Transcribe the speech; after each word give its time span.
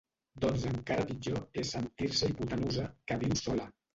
Doncs 0.45 0.63
encara 0.69 1.03
pitjor 1.09 1.43
és 1.63 1.75
sentir-se 1.77 2.31
hipotenusa, 2.31 2.89
que 3.11 3.21
viu 3.25 3.39
sola. 3.45 3.71